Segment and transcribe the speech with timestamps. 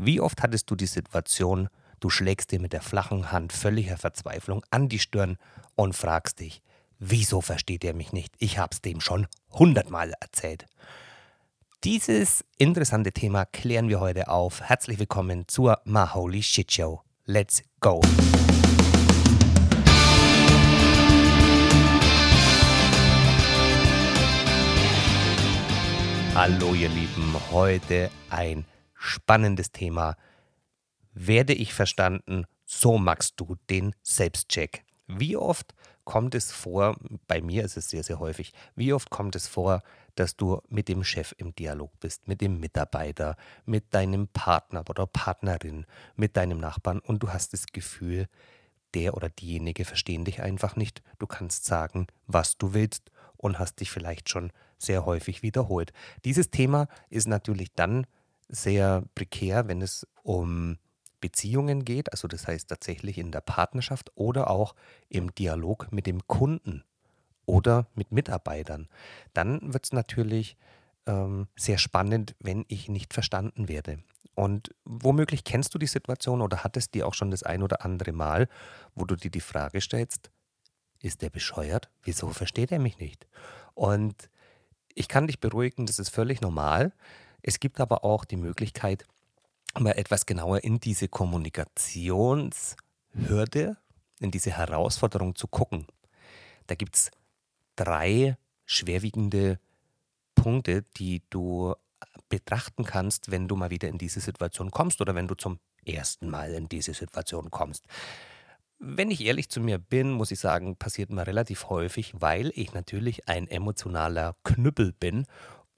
[0.00, 4.64] Wie oft hattest du die Situation, du schlägst dir mit der flachen Hand völliger Verzweiflung
[4.70, 5.38] an die Stirn
[5.74, 6.62] und fragst dich,
[7.00, 8.32] wieso versteht er mich nicht?
[8.38, 10.66] Ich hab's dem schon hundertmal erzählt.
[11.82, 14.60] Dieses interessante Thema klären wir heute auf.
[14.60, 17.02] Herzlich willkommen zur My Holy Shit Show.
[17.24, 18.00] Let's go!
[26.36, 28.64] Hallo ihr Lieben, heute ein
[28.98, 30.16] spannendes Thema.
[31.14, 32.44] Werde ich verstanden?
[32.64, 34.84] So magst du den Selbstcheck.
[35.06, 39.36] Wie oft kommt es vor, bei mir ist es sehr, sehr häufig, wie oft kommt
[39.36, 39.82] es vor,
[40.14, 45.06] dass du mit dem Chef im Dialog bist, mit dem Mitarbeiter, mit deinem Partner oder
[45.06, 45.86] Partnerin,
[46.16, 48.26] mit deinem Nachbarn und du hast das Gefühl,
[48.94, 51.02] der oder diejenige verstehen dich einfach nicht.
[51.18, 55.92] Du kannst sagen, was du willst und hast dich vielleicht schon sehr häufig wiederholt.
[56.24, 58.06] Dieses Thema ist natürlich dann
[58.48, 60.78] sehr prekär, wenn es um
[61.20, 64.74] Beziehungen geht, also das heißt tatsächlich in der Partnerschaft oder auch
[65.08, 66.84] im Dialog mit dem Kunden
[67.44, 68.88] oder mit Mitarbeitern.
[69.34, 70.56] Dann wird es natürlich
[71.06, 73.98] ähm, sehr spannend, wenn ich nicht verstanden werde.
[74.34, 78.12] Und womöglich kennst du die Situation oder hattest die auch schon das ein oder andere
[78.12, 78.48] Mal,
[78.94, 80.30] wo du dir die Frage stellst,
[81.02, 81.90] ist der bescheuert?
[82.02, 83.26] Wieso versteht er mich nicht?
[83.74, 84.30] Und
[84.94, 86.92] ich kann dich beruhigen, das ist völlig normal.
[87.48, 89.06] Es gibt aber auch die Möglichkeit,
[89.78, 93.78] mal etwas genauer in diese Kommunikationshürde,
[94.20, 95.86] in diese Herausforderung zu gucken.
[96.66, 97.10] Da gibt es
[97.74, 99.58] drei schwerwiegende
[100.34, 101.74] Punkte, die du
[102.28, 106.28] betrachten kannst, wenn du mal wieder in diese Situation kommst oder wenn du zum ersten
[106.28, 107.86] Mal in diese Situation kommst.
[108.78, 112.74] Wenn ich ehrlich zu mir bin, muss ich sagen, passiert mir relativ häufig, weil ich
[112.74, 115.24] natürlich ein emotionaler Knüppel bin.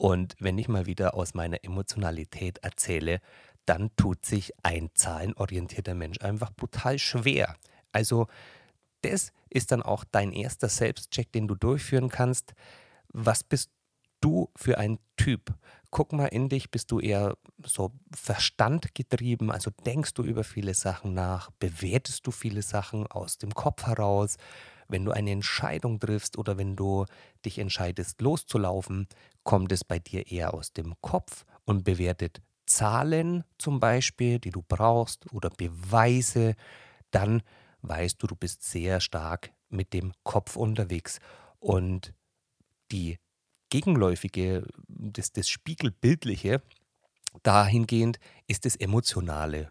[0.01, 3.21] Und wenn ich mal wieder aus meiner Emotionalität erzähle,
[3.67, 7.55] dann tut sich ein zahlenorientierter Mensch einfach brutal schwer.
[7.93, 8.27] Also
[9.03, 12.55] das ist dann auch dein erster Selbstcheck, den du durchführen kannst.
[13.13, 13.69] Was bist
[14.23, 15.53] du für ein Typ?
[15.91, 21.13] Guck mal in dich, bist du eher so verstandgetrieben, also denkst du über viele Sachen
[21.13, 24.39] nach, bewertest du viele Sachen aus dem Kopf heraus,
[24.89, 27.07] wenn du eine Entscheidung triffst oder wenn du
[27.45, 29.07] dich entscheidest loszulaufen,
[29.43, 34.63] kommt es bei dir eher aus dem Kopf und bewertet Zahlen zum Beispiel, die du
[34.63, 36.55] brauchst oder Beweise,
[37.11, 37.43] dann
[37.83, 41.19] weißt du, du bist sehr stark mit dem Kopf unterwegs
[41.59, 42.15] und
[42.93, 43.19] die
[43.71, 46.63] Gegenläufige, das, das Spiegelbildliche,
[47.43, 48.19] dahingehend
[48.49, 49.71] ist das Emotionale.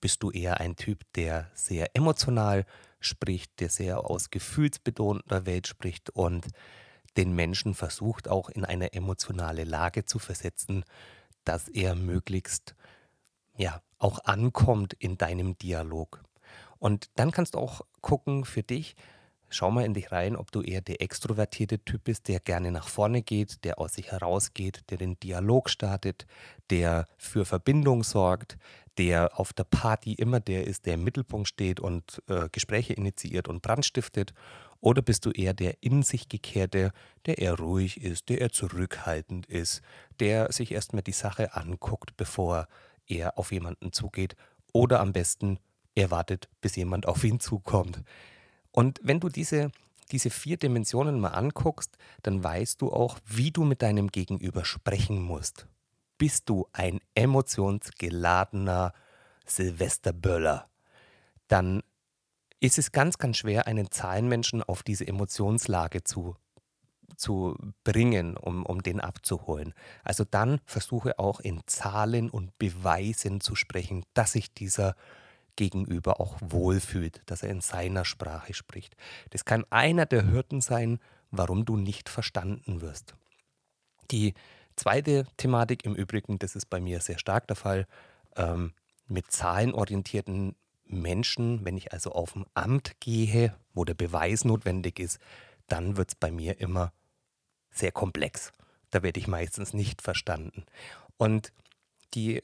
[0.00, 2.64] Bist du eher ein Typ, der sehr emotional
[3.00, 6.46] spricht, der sehr aus gefühlsbetonter Welt spricht und
[7.16, 10.84] den Menschen versucht auch in eine emotionale Lage zu versetzen,
[11.44, 12.74] dass er möglichst
[13.56, 16.22] ja auch ankommt in deinem Dialog.
[16.78, 18.96] Und dann kannst du auch gucken für dich,
[19.54, 22.88] Schau mal in dich rein, ob du eher der extrovertierte Typ bist, der gerne nach
[22.88, 26.26] vorne geht, der aus sich herausgeht, der den Dialog startet,
[26.70, 28.58] der für Verbindung sorgt,
[28.98, 33.46] der auf der Party immer der ist, der im Mittelpunkt steht und äh, Gespräche initiiert
[33.46, 34.34] und Brand stiftet.
[34.84, 36.92] Oder bist du eher der in sich gekehrte,
[37.24, 39.80] der eher ruhig ist, der eher zurückhaltend ist,
[40.20, 42.68] der sich erstmal die Sache anguckt, bevor
[43.06, 44.36] er auf jemanden zugeht.
[44.74, 45.58] Oder am besten,
[45.94, 48.02] er wartet, bis jemand auf ihn zukommt.
[48.72, 49.70] Und wenn du diese,
[50.12, 55.22] diese vier Dimensionen mal anguckst, dann weißt du auch, wie du mit deinem Gegenüber sprechen
[55.22, 55.66] musst.
[56.18, 58.92] Bist du ein emotionsgeladener
[59.46, 60.68] Silvesterböller,
[61.48, 61.82] dann
[62.64, 66.34] ist es ganz, ganz schwer, einen Zahlenmenschen auf diese Emotionslage zu,
[67.14, 69.74] zu bringen, um, um den abzuholen.
[70.02, 74.96] Also dann versuche auch in Zahlen und Beweisen zu sprechen, dass sich dieser
[75.56, 78.96] Gegenüber auch wohlfühlt, dass er in seiner Sprache spricht.
[79.30, 81.00] Das kann einer der Hürden sein,
[81.30, 83.14] warum du nicht verstanden wirst.
[84.10, 84.32] Die
[84.74, 87.86] zweite Thematik im Übrigen, das ist bei mir sehr stark der Fall,
[88.36, 88.72] ähm,
[89.06, 95.18] mit zahlenorientierten Menschen, wenn ich also auf ein Amt gehe, wo der Beweis notwendig ist,
[95.66, 96.92] dann wird es bei mir immer
[97.70, 98.52] sehr komplex.
[98.90, 100.64] Da werde ich meistens nicht verstanden.
[101.16, 101.52] Und
[102.14, 102.42] die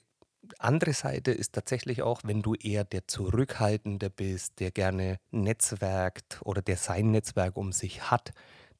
[0.58, 6.62] andere Seite ist tatsächlich auch, wenn du eher der Zurückhaltende bist, der gerne netzwerkt oder
[6.62, 8.32] der sein Netzwerk um sich hat,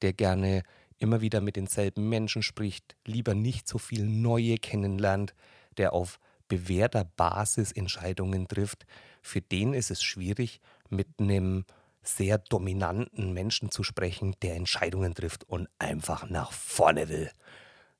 [0.02, 0.62] der gerne
[0.98, 5.34] immer wieder mit denselben Menschen spricht, lieber nicht so viel Neue kennenlernt,
[5.76, 6.18] der auf
[6.48, 8.84] bewährter Basis Entscheidungen trifft,
[9.22, 11.64] für den ist es schwierig, mit einem
[12.02, 17.30] sehr dominanten Menschen zu sprechen, der Entscheidungen trifft und einfach nach vorne will.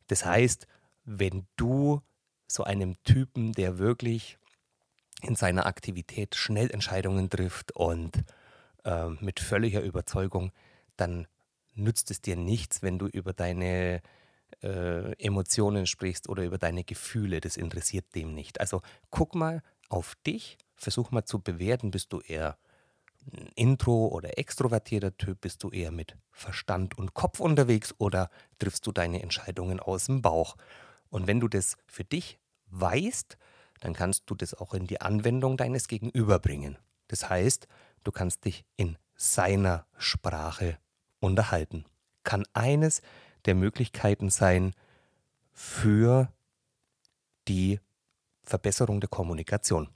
[0.07, 0.67] Das heißt,
[1.05, 2.01] wenn du
[2.47, 4.39] so einem Typen, der wirklich
[5.23, 8.25] in seiner Aktivität schnell Entscheidungen trifft und
[8.85, 10.51] äh, mit völliger Überzeugung,
[10.97, 11.27] dann
[11.75, 14.01] nützt es dir nichts, wenn du über deine
[14.63, 17.41] äh, Emotionen sprichst oder über deine Gefühle.
[17.41, 18.61] Das interessiert dem nicht.
[18.61, 22.57] Also guck mal auf dich, versuch mal zu bewerten, bist du eher
[23.33, 28.87] ein intro- oder extrovertierter Typ, bist du eher mit Verstand und Kopf unterwegs oder triffst
[28.87, 30.57] du deine Entscheidungen aus dem Bauch?
[31.11, 32.39] Und wenn du das für dich
[32.71, 33.37] weißt,
[33.81, 36.79] dann kannst du das auch in die Anwendung deines Gegenüber bringen.
[37.09, 37.67] Das heißt,
[38.05, 40.79] du kannst dich in seiner Sprache
[41.19, 41.85] unterhalten.
[42.25, 43.03] Kann eines
[43.45, 44.75] der Möglichkeiten sein
[45.53, 46.33] für
[47.49, 47.81] die
[48.50, 49.88] Verbesserung der Kommunikation.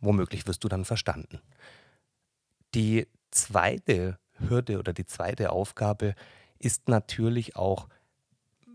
[0.00, 1.40] Womöglich wirst du dann verstanden.
[2.74, 6.14] Die zweite Hürde oder die zweite Aufgabe
[6.58, 7.88] ist natürlich auch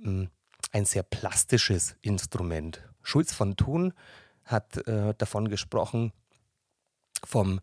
[0.01, 0.29] hm,
[0.71, 2.83] ein sehr plastisches Instrument.
[3.01, 3.93] Schulz von Thun
[4.43, 6.11] hat äh, davon gesprochen,
[7.23, 7.59] vom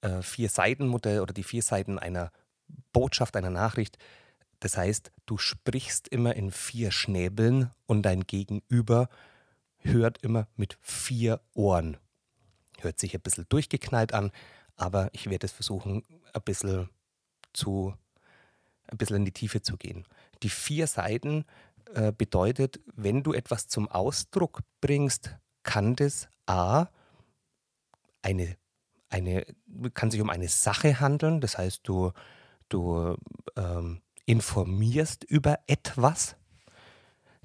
[0.00, 2.30] äh, Vier-Seiten-Modell oder die vier Seiten einer
[2.92, 3.98] Botschaft, einer Nachricht.
[4.60, 9.08] Das heißt, du sprichst immer in vier Schnäbeln und dein Gegenüber
[9.78, 11.96] hört immer mit vier Ohren.
[12.80, 14.30] Hört sich ein bisschen durchgeknallt an,
[14.76, 16.02] aber ich werde es versuchen,
[16.32, 16.90] ein bisschen
[17.52, 17.94] zu,
[18.88, 20.06] ein bisschen in die Tiefe zu gehen.
[20.42, 21.44] Die vier Seiten
[21.94, 26.88] äh, bedeutet, wenn du etwas zum Ausdruck bringst, kann das A
[28.22, 28.56] eine,
[29.08, 29.46] eine,
[29.94, 32.12] kann sich um eine Sache handeln, das heißt, du,
[32.68, 33.16] du
[33.56, 36.36] ähm, informierst über etwas.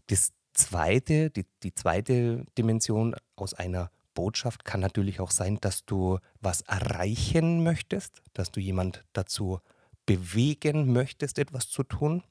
[0.08, 6.20] Das zweite, die, die zweite Dimension aus einer Botschaft kann natürlich auch sein, dass du
[6.42, 9.60] was erreichen möchtest, dass du jemand dazu
[10.06, 12.24] bewegen möchtest, etwas zu tun.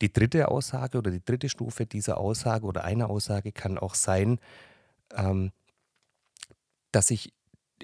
[0.00, 4.38] Die dritte Aussage oder die dritte Stufe dieser Aussage oder einer Aussage kann auch sein,
[5.14, 5.50] ähm,
[6.92, 7.32] dass ich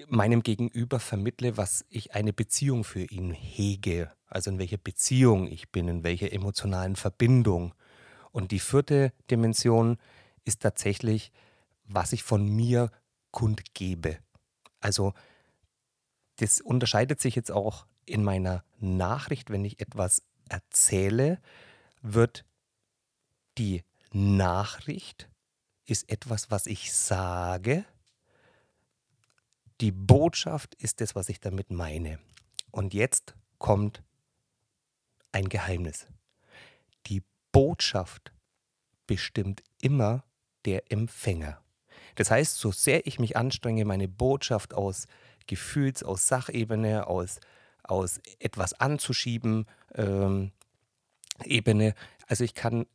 [0.07, 5.71] meinem Gegenüber vermittle, was ich eine Beziehung für ihn hege, also in welcher Beziehung ich
[5.71, 7.73] bin, in welcher emotionalen Verbindung.
[8.35, 9.97] Und die vierte Dimension
[10.43, 11.31] ist tatsächlich,
[11.85, 12.91] was ich von mir
[13.31, 14.19] kundgebe.
[14.81, 15.13] Also
[16.35, 21.39] das unterscheidet sich jetzt auch in meiner Nachricht, wenn ich etwas erzähle,
[22.01, 22.43] wird
[23.57, 25.29] die Nachricht
[25.85, 27.85] ist etwas, was ich sage.
[29.79, 32.19] Die Botschaft ist das, was ich damit meine.
[32.71, 34.03] Und jetzt kommt
[35.31, 36.07] ein Geheimnis.
[37.07, 37.23] Die
[37.55, 38.33] Botschaft
[39.07, 40.25] bestimmt immer
[40.65, 41.63] der Empfänger.
[42.15, 45.07] Das heißt, so sehr ich mich anstrenge, meine Botschaft aus
[45.47, 47.39] Gefühls-, aus Sachebene, aus,
[47.81, 50.51] aus etwas anzuschieben, ähm,
[51.45, 51.95] Ebene,
[52.27, 52.87] also ich kann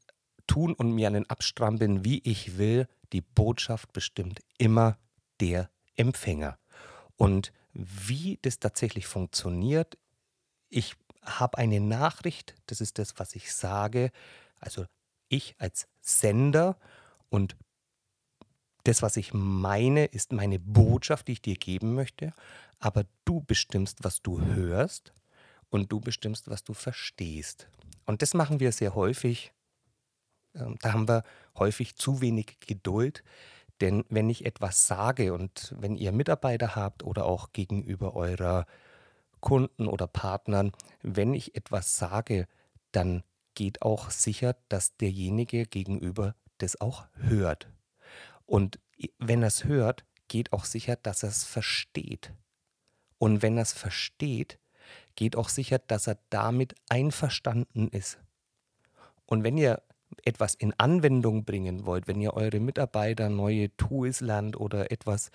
[0.47, 4.99] tun und mir einen abstrampeln, wie ich will, die Botschaft bestimmt immer
[5.41, 6.59] der Empfänger.
[7.17, 9.97] Und wie das tatsächlich funktioniert,
[10.69, 14.11] ich habe eine Nachricht, das ist das, was ich sage,
[14.61, 14.87] also
[15.29, 16.79] ich als Sender
[17.29, 17.57] und
[18.85, 22.33] das, was ich meine, ist meine Botschaft, die ich dir geben möchte,
[22.79, 25.13] aber du bestimmst, was du hörst
[25.69, 27.69] und du bestimmst, was du verstehst.
[28.07, 29.53] Und das machen wir sehr häufig
[30.55, 31.23] ähm, da haben wir
[31.59, 33.23] häufig zu wenig Geduld.
[33.81, 38.67] Denn wenn ich etwas sage und wenn ihr Mitarbeiter habt oder auch gegenüber eurer
[39.41, 42.47] Kunden oder Partnern, wenn ich etwas sage,
[42.93, 43.23] dann
[43.55, 47.69] geht auch sicher, dass derjenige gegenüber das auch hört.
[48.47, 48.79] Und
[49.19, 52.33] wenn er es hört, geht auch sicher, dass er es versteht.
[53.19, 54.59] Und wenn er es versteht,
[55.15, 58.19] geht auch sicher, dass er damit einverstanden ist.
[59.27, 59.83] Und wenn ihr
[60.25, 65.31] etwas in Anwendung bringen wollt, wenn ihr eure Mitarbeiter neue Tools lernt oder etwas,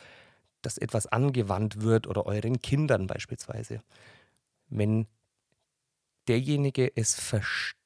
[0.62, 3.81] dass etwas angewandt wird oder euren Kindern beispielsweise,
[4.67, 5.07] wenn
[6.27, 7.85] derjenige es versteht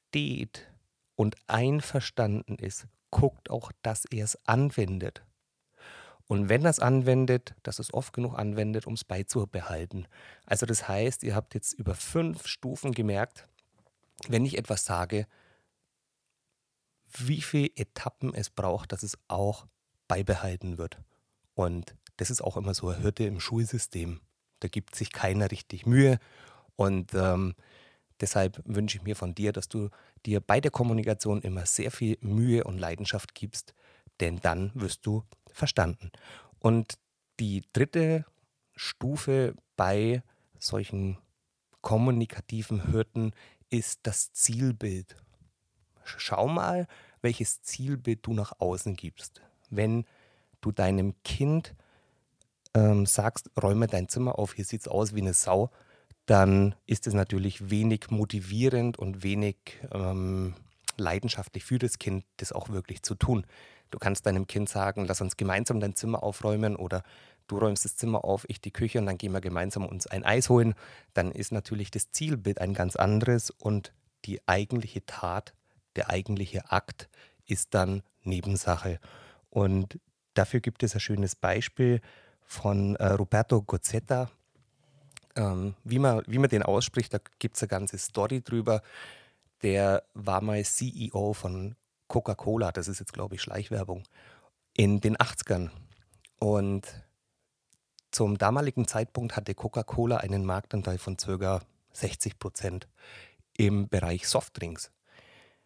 [1.16, 5.22] und einverstanden ist, guckt auch, dass er es anwendet.
[6.26, 10.06] Und wenn er es anwendet, dass es oft genug anwendet, um es beizubehalten.
[10.46, 13.48] Also das heißt, ihr habt jetzt über fünf Stufen gemerkt,
[14.28, 15.26] wenn ich etwas sage,
[17.18, 19.66] wie viele Etappen es braucht, dass es auch
[20.06, 20.98] beibehalten wird.
[21.54, 24.20] Und das ist auch immer so eine Hürde im Schulsystem.
[24.60, 26.18] Da gibt sich keiner richtig Mühe.
[26.76, 27.54] Und ähm,
[28.20, 29.90] deshalb wünsche ich mir von dir, dass du
[30.26, 33.74] dir bei der Kommunikation immer sehr viel Mühe und Leidenschaft gibst,
[34.20, 36.10] denn dann wirst du verstanden.
[36.58, 36.98] Und
[37.38, 38.24] die dritte
[38.76, 40.22] Stufe bei
[40.58, 41.18] solchen
[41.80, 43.32] kommunikativen Hürden
[43.70, 45.16] ist das Zielbild
[46.18, 46.86] schau mal,
[47.22, 49.42] welches Zielbild du nach außen gibst.
[49.68, 50.04] Wenn
[50.60, 51.74] du deinem Kind
[52.74, 55.70] ähm, sagst, räume dein Zimmer auf, hier sieht es aus wie eine Sau,
[56.30, 59.56] dann ist es natürlich wenig motivierend und wenig
[59.92, 60.54] ähm,
[60.96, 63.44] leidenschaftlich für das Kind, das auch wirklich zu tun.
[63.90, 67.02] Du kannst deinem Kind sagen, lass uns gemeinsam dein Zimmer aufräumen oder
[67.48, 70.22] du räumst das Zimmer auf, ich die Küche und dann gehen wir gemeinsam uns ein
[70.22, 70.74] Eis holen.
[71.14, 73.92] Dann ist natürlich das Zielbild ein ganz anderes und
[74.24, 75.52] die eigentliche Tat,
[75.96, 77.08] der eigentliche Akt
[77.44, 79.00] ist dann Nebensache.
[79.48, 79.98] Und
[80.34, 82.00] dafür gibt es ein schönes Beispiel
[82.46, 84.30] von äh, Roberto Gozzetta.
[85.40, 88.82] Ähm, wie, man, wie man den ausspricht, da gibt es eine ganze Story drüber.
[89.62, 91.76] Der war mal CEO von
[92.08, 94.04] Coca-Cola, das ist jetzt, glaube ich, Schleichwerbung,
[94.74, 95.70] in den 80ern.
[96.38, 96.86] Und
[98.10, 101.62] zum damaligen Zeitpunkt hatte Coca-Cola einen Marktanteil von ca.
[101.92, 102.86] 60 Prozent
[103.56, 104.90] im Bereich Softdrinks.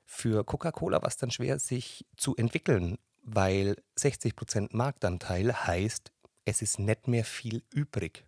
[0.05, 6.13] Für Coca-Cola war es dann schwer, sich zu entwickeln, weil 60 Prozent Marktanteil heißt,
[6.45, 8.25] es ist nicht mehr viel übrig.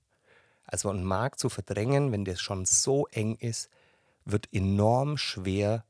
[0.66, 3.70] Also einen Markt zu verdrängen, wenn der schon so eng ist,
[4.24, 5.84] wird enorm schwer,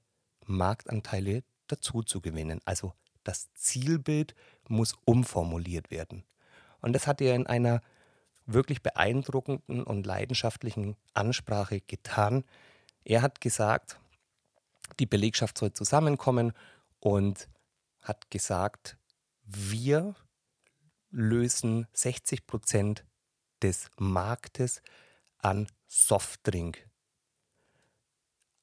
[0.44, 2.60] Marktanteile dazu zu gewinnen.
[2.64, 2.92] Also
[3.24, 4.34] das Zielbild
[4.68, 6.24] muss umformuliert werden.
[6.80, 7.82] Und das hat er in einer
[8.44, 12.44] wirklich beeindruckenden und leidenschaftlichen Ansprache getan.
[13.04, 13.98] Er hat gesagt,
[15.00, 16.52] die Belegschaft soll zusammenkommen
[17.00, 17.48] und
[18.00, 18.96] hat gesagt,
[19.44, 20.14] wir
[21.10, 23.04] lösen 60 Prozent
[23.62, 24.82] des Marktes
[25.38, 26.88] an Softdrink.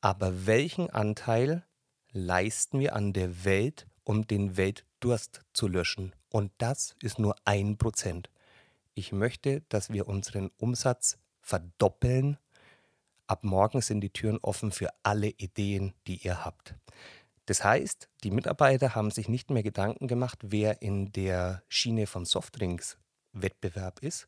[0.02, 1.66] Aber welchen Anteil
[2.12, 6.14] leisten wir an der Welt, um den Weltdurst zu löschen?
[6.30, 8.30] Und das ist nur ein Prozent.
[8.96, 12.38] Ich möchte, dass wir unseren Umsatz verdoppeln.
[13.28, 16.76] Ab morgen sind die Türen offen für alle Ideen, die ihr habt.
[17.46, 22.26] Das heißt, die Mitarbeiter haben sich nicht mehr Gedanken gemacht, wer in der Schiene von
[22.26, 22.98] Softdrinks
[23.34, 24.28] Wettbewerb ist,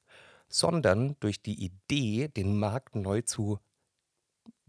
[0.56, 3.60] sondern durch die Idee, den Markt neu zu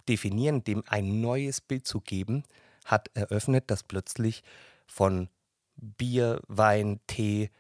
[0.09, 2.43] definieren, dem ein neues Bild zu geben,
[2.85, 4.43] hat eröffnet, dass plötzlich
[4.87, 5.29] von
[5.77, 7.51] Bier, Wein, Tee,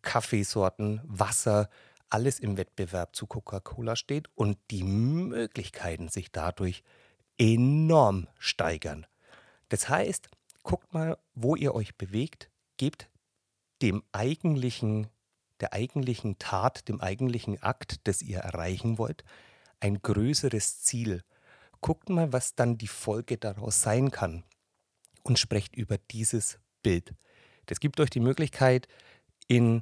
[0.00, 1.68] Kaffeesorten, Wasser,
[2.08, 6.84] alles im Wettbewerb zu Coca-Cola steht und die Möglichkeiten sich dadurch
[7.36, 9.06] enorm steigern.
[9.68, 10.30] Das heißt,
[10.62, 13.10] guckt mal, wo ihr euch bewegt, gebt
[13.82, 15.08] dem eigentlichen,
[15.64, 19.24] der eigentlichen Tat, dem eigentlichen Akt, das ihr erreichen wollt,
[19.80, 21.22] ein größeres Ziel.
[21.80, 24.44] Guckt mal, was dann die Folge daraus sein kann
[25.22, 27.14] und sprecht über dieses Bild.
[27.64, 28.88] Das gibt euch die Möglichkeit,
[29.48, 29.80] in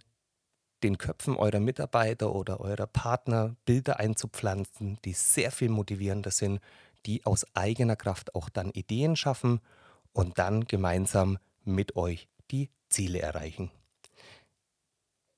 [0.84, 6.60] den Köpfen eurer Mitarbeiter oder eurer Partner Bilder einzupflanzen, die sehr viel motivierender sind,
[7.06, 9.60] die aus eigener Kraft auch dann Ideen schaffen
[10.12, 13.72] und dann gemeinsam mit euch die Ziele erreichen.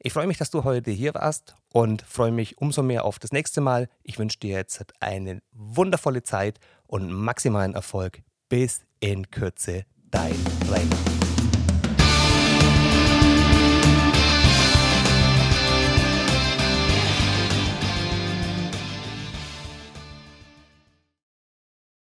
[0.07, 3.33] Ich freue mich, dass du heute hier warst und freue mich umso mehr auf das
[3.33, 3.89] nächste Mal.
[4.03, 8.21] Ich wünsche dir jetzt eine wundervolle Zeit und maximalen Erfolg.
[8.51, 10.37] Bis in Kürze, dein
[10.71, 11.14] Rainer.